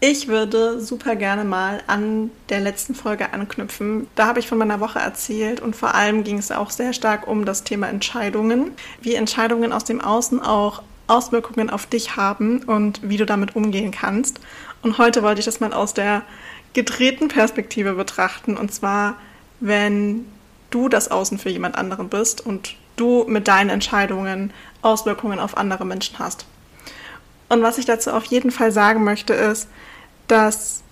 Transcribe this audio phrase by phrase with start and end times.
[0.00, 4.06] Ich würde super gerne mal an der letzten Folge anknüpfen.
[4.14, 7.26] Da habe ich von meiner Woche erzählt und vor allem ging es auch sehr stark
[7.26, 13.00] um das Thema Entscheidungen, wie Entscheidungen aus dem Außen auch Auswirkungen auf dich haben und
[13.02, 14.38] wie du damit umgehen kannst.
[14.82, 16.22] Und heute wollte ich das mal aus der
[16.74, 19.16] gedrehten Perspektive betrachten und zwar,
[19.58, 20.26] wenn
[20.70, 25.84] du das Außen für jemand anderen bist und du mit deinen Entscheidungen Auswirkungen auf andere
[25.84, 26.46] Menschen hast.
[27.48, 29.68] Und was ich dazu auf jeden Fall sagen möchte, ist,
[30.26, 30.82] dass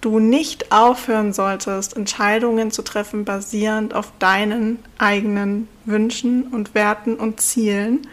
[0.00, 7.40] du nicht aufhören solltest, Entscheidungen zu treffen basierend auf deinen eigenen Wünschen und Werten und
[7.40, 8.06] Zielen.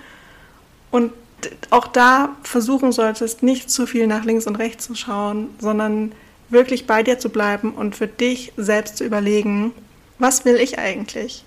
[0.91, 1.11] Und
[1.69, 6.13] auch da versuchen solltest, nicht zu viel nach links und rechts zu schauen, sondern
[6.49, 9.71] wirklich bei dir zu bleiben und für dich selbst zu überlegen,
[10.19, 11.43] was will ich eigentlich?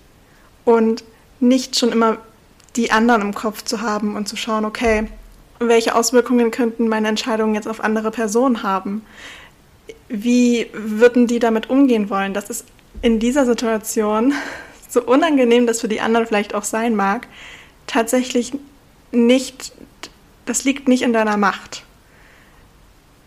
[0.65, 1.05] Und
[1.41, 2.19] nicht schon immer
[2.77, 5.09] die anderen im Kopf zu haben und zu schauen, okay,
[5.59, 9.05] welche Auswirkungen könnten meine Entscheidungen jetzt auf andere Personen haben?
[10.09, 12.35] Wie würden die damit umgehen wollen?
[12.35, 12.67] Das ist
[13.03, 14.34] in dieser Situation,
[14.89, 17.27] so unangenehm das für die anderen vielleicht auch sein mag,
[17.87, 18.53] tatsächlich
[19.12, 19.72] nicht,
[20.44, 21.84] das liegt nicht in deiner Macht.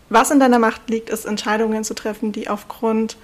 [0.08, 3.16] Was in deiner Macht liegt, ist Entscheidungen zu treffen, die aufgrund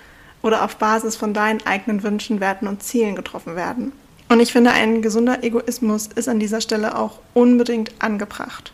[0.42, 3.92] oder auf Basis von deinen eigenen Wünschen, Werten und Zielen getroffen werden.
[4.28, 8.72] Und ich finde, ein gesunder Egoismus ist an dieser Stelle auch unbedingt angebracht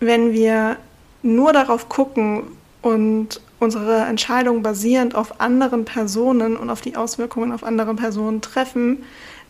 [0.00, 0.76] wenn wir
[1.22, 2.44] nur darauf gucken
[2.82, 9.02] und unsere Entscheidung basierend auf anderen Personen und auf die Auswirkungen auf andere Personen treffen,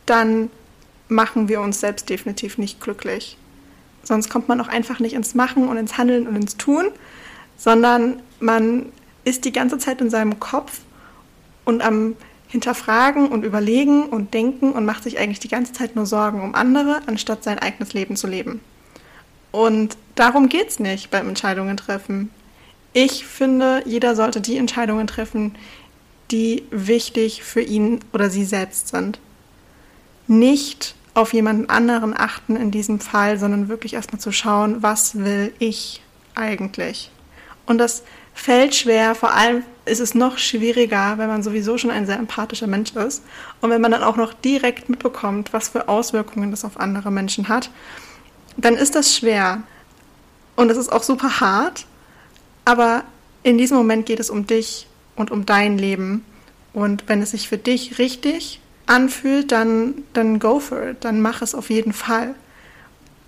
[0.07, 0.51] dann
[1.09, 3.37] machen wir uns selbst definitiv nicht glücklich.
[4.03, 6.87] Sonst kommt man auch einfach nicht ins Machen und ins Handeln und ins Tun,
[7.57, 8.87] sondern man
[9.25, 10.81] ist die ganze Zeit in seinem Kopf
[11.65, 12.17] und am
[12.47, 16.55] Hinterfragen und Überlegen und Denken und macht sich eigentlich die ganze Zeit nur Sorgen um
[16.55, 18.61] andere, anstatt sein eigenes Leben zu leben.
[19.51, 22.31] Und darum geht es nicht beim Entscheidungen treffen.
[22.93, 25.57] Ich finde, jeder sollte die Entscheidungen treffen,
[26.31, 29.19] die wichtig für ihn oder sie selbst sind.
[30.27, 35.53] Nicht auf jemanden anderen achten in diesem Fall, sondern wirklich erstmal zu schauen, was will
[35.59, 36.03] ich
[36.35, 37.11] eigentlich.
[37.67, 38.03] Und das
[38.35, 42.67] fällt schwer, vor allem ist es noch schwieriger, wenn man sowieso schon ein sehr empathischer
[42.67, 43.25] Mensch ist
[43.61, 47.49] und wenn man dann auch noch direkt mitbekommt, was für Auswirkungen das auf andere Menschen
[47.49, 47.71] hat
[48.59, 49.63] dann ist das schwer.
[50.57, 51.87] Und es ist auch super hart.
[52.65, 53.05] Aber
[53.43, 54.87] in diesem Moment geht es um dich
[55.17, 56.25] und um dein Leben.
[56.73, 60.99] Und wenn es sich für dich richtig anfühlt, dann, dann go for it.
[61.05, 62.35] Dann mach es auf jeden Fall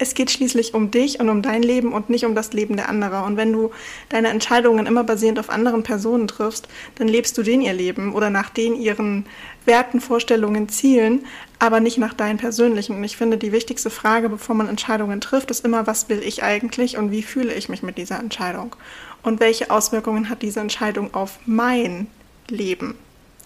[0.01, 2.89] es geht schließlich um dich und um dein Leben und nicht um das Leben der
[2.89, 3.23] anderen.
[3.23, 3.71] Und wenn du
[4.09, 8.31] deine Entscheidungen immer basierend auf anderen Personen triffst, dann lebst du den ihr Leben oder
[8.31, 9.27] nach den ihren
[9.67, 11.27] Werten, Vorstellungen, Zielen,
[11.59, 12.97] aber nicht nach deinen persönlichen.
[12.97, 16.43] Und ich finde, die wichtigste Frage, bevor man Entscheidungen trifft, ist immer, was will ich
[16.43, 18.75] eigentlich und wie fühle ich mich mit dieser Entscheidung?
[19.23, 22.07] Und welche Auswirkungen hat diese Entscheidung auf mein
[22.49, 22.95] Leben?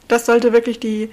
[0.06, 1.10] Das sollte wirklich die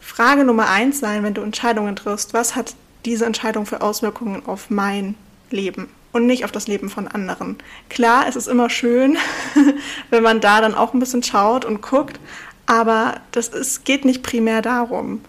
[0.00, 2.34] Frage Nummer eins sein, wenn du Entscheidungen triffst.
[2.34, 2.74] Was hat
[3.04, 5.14] diese Entscheidung für Auswirkungen auf mein
[5.50, 7.56] Leben und nicht auf das Leben von anderen.
[7.88, 9.18] Klar, es ist immer schön,
[10.10, 12.18] wenn man da dann auch ein bisschen schaut und guckt,
[12.66, 15.20] aber das ist, geht nicht primär darum.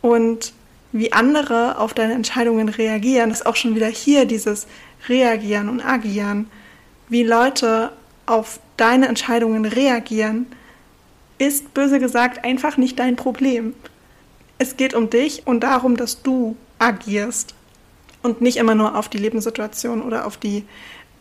[0.00, 0.52] Und
[0.92, 4.66] wie andere auf deine Entscheidungen reagieren, ist auch schon wieder hier dieses
[5.08, 6.48] Reagieren und Agieren.
[7.08, 7.92] Wie Leute
[8.26, 10.46] auf deine Entscheidungen reagieren,
[11.38, 13.74] ist böse gesagt einfach nicht dein Problem.
[14.58, 17.54] Es geht um dich und darum, dass du agierst
[18.22, 20.64] und nicht immer nur auf die Lebenssituation oder auf die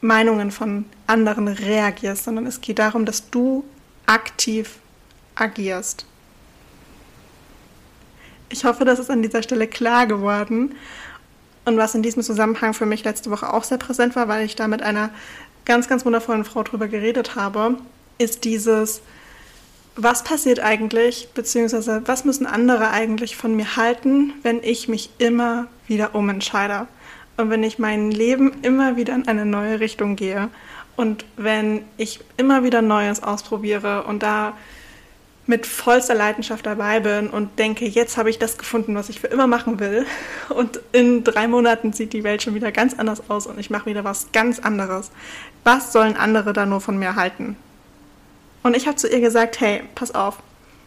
[0.02, 3.64] Meinungen von anderen reagierst, sondern es geht darum, dass du
[4.06, 4.80] aktiv
[5.36, 6.06] agierst.
[8.50, 10.76] Ich hoffe, das ist an dieser Stelle klar geworden.
[11.66, 14.56] Und was in diesem Zusammenhang für mich letzte Woche auch sehr präsent war, weil ich
[14.56, 15.10] da mit einer
[15.66, 17.78] ganz, ganz wundervollen Frau drüber geredet habe,
[18.18, 19.02] ist dieses,
[19.96, 25.68] was passiert eigentlich, beziehungsweise was müssen andere eigentlich von mir halten, wenn ich mich immer
[25.88, 26.88] wieder umentscheide
[27.38, 30.50] und wenn ich mein Leben immer wieder in eine neue Richtung gehe
[30.96, 34.54] und wenn ich immer wieder Neues ausprobiere und da
[35.46, 39.28] mit vollster Leidenschaft dabei bin und denke, jetzt habe ich das gefunden, was ich für
[39.28, 40.06] immer machen will.
[40.50, 43.88] Und in drei Monaten sieht die Welt schon wieder ganz anders aus und ich mache
[43.88, 45.12] wieder was ganz anderes.
[45.66, 47.58] Was sollen andere da nur von mir halten?
[48.64, 50.40] Und ich habe zu ihr gesagt, hey, pass auf,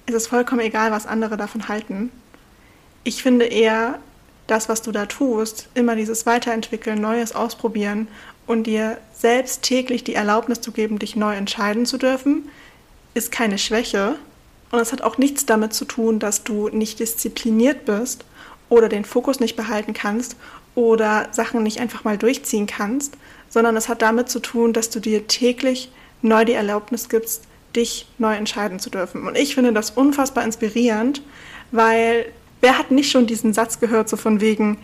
[0.06, 2.10] es ist vollkommen egal, was andere davon halten.
[3.04, 3.98] Ich finde eher,
[4.46, 8.08] das, was du da tust, immer dieses Weiterentwickeln, Neues ausprobieren
[8.46, 12.48] und dir selbst täglich die Erlaubnis zu geben, dich neu entscheiden zu dürfen,
[13.14, 14.16] ist keine Schwäche.
[14.70, 18.24] Und es hat auch nichts damit zu tun, dass du nicht diszipliniert bist
[18.68, 20.36] oder den Fokus nicht behalten kannst
[20.74, 23.14] oder Sachen nicht einfach mal durchziehen kannst,
[23.48, 25.90] sondern es hat damit zu tun, dass du dir täglich
[26.22, 27.44] neu die Erlaubnis gibst,
[27.76, 29.26] dich neu entscheiden zu dürfen.
[29.26, 31.22] Und ich finde das unfassbar inspirierend,
[31.70, 32.26] weil
[32.60, 34.78] wer hat nicht schon diesen Satz gehört, so von wegen,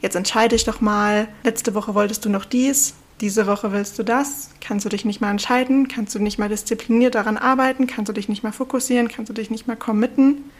[0.00, 4.02] jetzt entscheide ich doch mal, letzte Woche wolltest du noch dies, diese Woche willst du
[4.02, 8.08] das, kannst du dich nicht mal entscheiden, kannst du nicht mal diszipliniert daran arbeiten, kannst
[8.08, 10.50] du dich nicht mal fokussieren, kannst du dich nicht mal committen.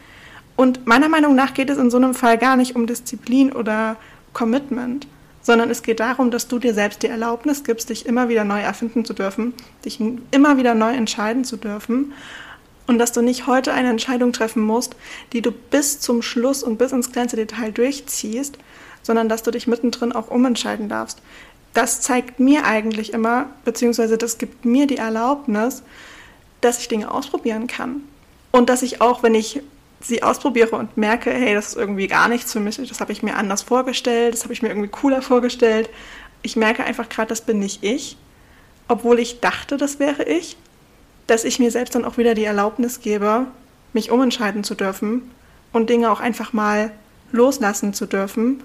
[0.55, 3.95] Und meiner Meinung nach geht es in so einem Fall gar nicht um Disziplin oder
[4.33, 5.07] Commitment,
[5.47, 8.59] sondern es geht darum, dass du dir selbst die Erlaubnis gibst, dich immer wieder neu
[8.59, 9.53] erfinden zu dürfen,
[9.85, 9.97] dich
[10.31, 12.11] immer wieder neu entscheiden zu dürfen
[12.85, 14.97] und dass du nicht heute eine Entscheidung treffen musst,
[15.31, 18.57] die du bis zum Schluss und bis ins kleinste Detail durchziehst,
[19.03, 21.21] sondern dass du dich mittendrin auch umentscheiden darfst.
[21.73, 25.81] Das zeigt mir eigentlich immer, beziehungsweise das gibt mir die Erlaubnis,
[26.59, 28.01] dass ich Dinge ausprobieren kann.
[28.51, 29.61] Und dass ich auch, wenn ich
[29.99, 33.23] sie ausprobiere und merke, hey, das ist irgendwie gar nichts für mich, das habe ich
[33.23, 35.89] mir anders vorgestellt, das habe ich mir irgendwie cooler vorgestellt.
[36.43, 38.17] Ich merke einfach gerade, das bin nicht ich,
[38.87, 40.55] obwohl ich dachte, das wäre ich,
[41.25, 43.47] dass ich mir selbst dann auch wieder die Erlaubnis gebe,
[43.93, 45.29] mich umentscheiden zu dürfen
[45.73, 46.91] und Dinge auch einfach mal
[47.31, 48.63] loslassen zu dürfen,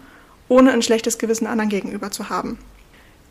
[0.49, 2.59] ohne ein schlechtes Gewissen anderen gegenüber zu haben.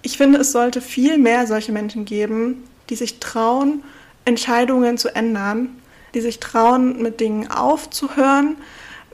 [0.01, 3.83] Ich finde, es sollte viel mehr solche Menschen geben, die sich trauen,
[4.25, 5.69] Entscheidungen zu ändern
[6.13, 8.57] die sich trauen, mit Dingen aufzuhören,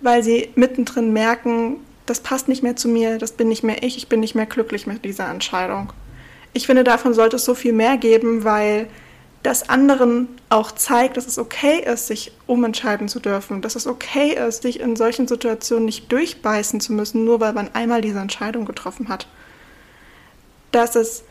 [0.02, 3.98] weil sie mittendrin merken, das passt nicht mehr zu mir, das bin nicht mehr ich,
[3.98, 5.92] ich bin nicht mehr glücklich mit dieser Entscheidung.
[6.54, 8.88] Ich finde, davon sollte es so viel mehr geben, weil
[9.44, 14.34] das anderen auch zeigt, dass es okay ist, sich umentscheiden zu dürfen, dass es okay
[14.34, 18.66] ist, sich in solchen Situationen nicht durchbeißen zu müssen, nur weil man einmal diese Entscheidung
[18.66, 19.28] getroffen hat.
[20.72, 21.24] Dass es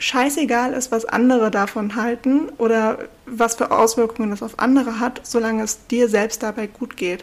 [0.00, 5.62] scheißegal ist, was andere davon halten oder was für Auswirkungen das auf andere hat, solange
[5.62, 7.22] es dir selbst dabei gut geht.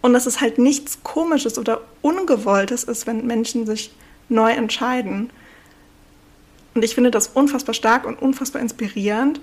[0.00, 3.92] Und dass es halt nichts Komisches oder Ungewolltes ist, wenn Menschen sich
[4.28, 5.30] neu entscheiden.
[6.74, 9.40] Und ich finde das unfassbar stark und unfassbar inspirierend.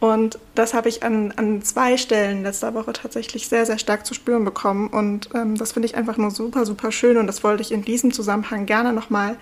[0.00, 4.14] Und das habe ich an, an zwei Stellen letzter Woche tatsächlich sehr, sehr stark zu
[4.14, 4.88] spüren bekommen.
[4.88, 7.18] Und ähm, das finde ich einfach nur super, super schön.
[7.18, 9.36] Und das wollte ich in diesem Zusammenhang gerne nochmal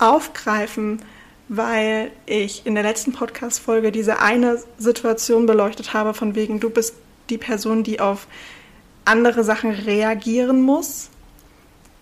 [0.00, 1.00] aufgreifen,
[1.48, 6.94] weil ich in der letzten Podcast-Folge diese eine Situation beleuchtet habe, von wegen, du bist
[7.30, 8.26] die Person, die auf
[9.04, 11.10] andere Sachen reagieren muss.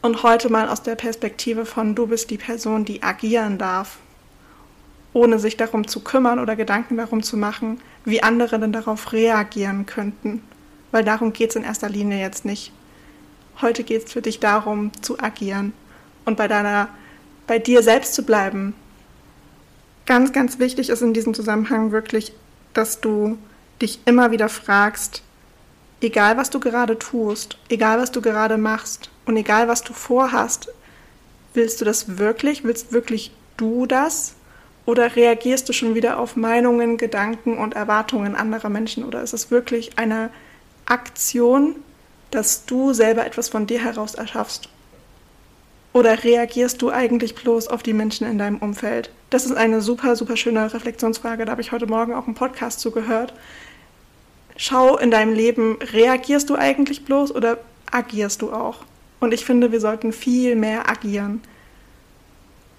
[0.00, 3.98] Und heute mal aus der Perspektive von, du bist die Person, die agieren darf,
[5.12, 9.86] ohne sich darum zu kümmern oder Gedanken darum zu machen, wie andere denn darauf reagieren
[9.86, 10.42] könnten.
[10.90, 12.72] Weil darum geht es in erster Linie jetzt nicht.
[13.60, 15.72] Heute geht es für dich darum, zu agieren
[16.24, 16.88] und bei deiner,
[17.46, 18.74] bei dir selbst zu bleiben,
[20.06, 22.32] Ganz, ganz wichtig ist in diesem Zusammenhang wirklich,
[22.74, 23.38] dass du
[23.80, 25.22] dich immer wieder fragst,
[26.00, 30.68] egal was du gerade tust, egal was du gerade machst und egal was du vorhast,
[31.54, 32.64] willst du das wirklich?
[32.64, 34.34] Willst wirklich du das?
[34.84, 39.04] Oder reagierst du schon wieder auf Meinungen, Gedanken und Erwartungen anderer Menschen?
[39.04, 40.30] Oder ist es wirklich eine
[40.86, 41.76] Aktion,
[42.32, 44.68] dass du selber etwas von dir heraus erschaffst?
[45.92, 49.10] Oder reagierst du eigentlich bloß auf die Menschen in deinem Umfeld?
[49.30, 51.44] Das ist eine super, super schöne Reflexionsfrage.
[51.44, 53.34] Da habe ich heute Morgen auch einen Podcast zugehört.
[54.56, 57.58] Schau in deinem Leben, reagierst du eigentlich bloß oder
[57.90, 58.84] agierst du auch?
[59.20, 61.42] Und ich finde, wir sollten viel mehr agieren.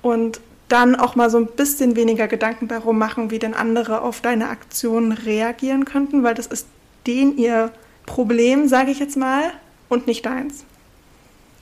[0.02, 4.22] Und dann auch mal so ein bisschen weniger Gedanken darum machen, wie denn andere auf
[4.22, 6.68] deine Aktionen reagieren könnten, weil das ist
[7.06, 7.72] den ihr
[8.06, 9.52] Problem, sage ich jetzt mal,
[9.88, 10.66] und nicht deins.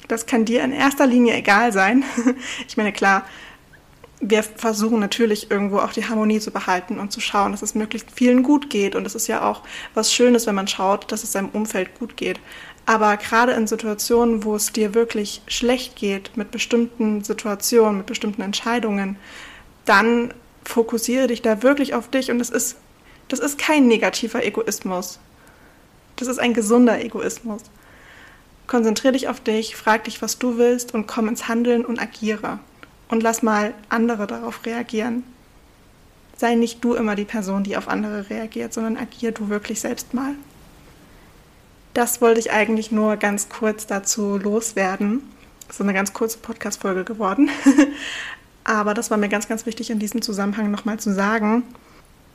[0.07, 2.03] Das kann dir in erster Linie egal sein.
[2.67, 3.25] Ich meine, klar,
[4.19, 8.11] wir versuchen natürlich irgendwo auch die Harmonie zu behalten und zu schauen, dass es möglichst
[8.11, 8.95] vielen gut geht.
[8.95, 9.61] Und es ist ja auch
[9.93, 12.39] was Schönes, wenn man schaut, dass es seinem Umfeld gut geht.
[12.85, 18.41] Aber gerade in Situationen, wo es dir wirklich schlecht geht mit bestimmten Situationen, mit bestimmten
[18.41, 19.17] Entscheidungen,
[19.85, 22.29] dann fokussiere dich da wirklich auf dich.
[22.29, 22.77] Und es ist
[23.27, 25.17] Das ist kein negativer Egoismus.
[26.17, 27.63] Das ist ein gesunder Egoismus.
[28.71, 32.59] Konzentrier dich auf dich, frag dich, was du willst und komm ins Handeln und agiere.
[33.09, 35.25] Und lass mal andere darauf reagieren.
[36.37, 40.13] Sei nicht du immer die Person, die auf andere reagiert, sondern agier du wirklich selbst
[40.13, 40.35] mal.
[41.93, 45.21] Das wollte ich eigentlich nur ganz kurz dazu loswerden.
[45.67, 47.49] Das ist eine ganz kurze Podcast-Folge geworden.
[48.63, 51.63] Aber das war mir ganz, ganz wichtig in diesem Zusammenhang nochmal zu sagen.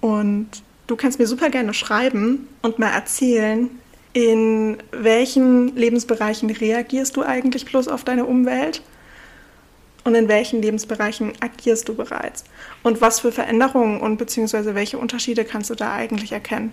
[0.03, 0.49] Und
[0.87, 3.71] du kannst mir super gerne schreiben und mal erzählen,
[4.17, 8.81] in welchen Lebensbereichen reagierst du eigentlich bloß auf deine Umwelt
[10.05, 12.45] und in welchen Lebensbereichen agierst du bereits
[12.83, 16.73] und was für Veränderungen und beziehungsweise welche Unterschiede kannst du da eigentlich erkennen.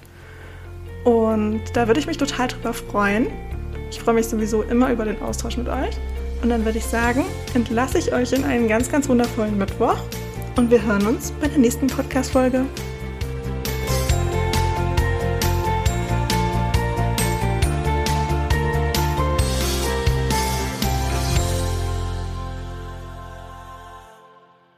[1.03, 3.27] Und da würde ich mich total drüber freuen.
[3.91, 5.97] Ich freue mich sowieso immer über den Austausch mit euch.
[6.41, 9.97] Und dann würde ich sagen, entlasse ich euch in einen ganz, ganz wundervollen Mittwoch
[10.55, 12.65] und wir hören uns bei der nächsten Podcast-Folge.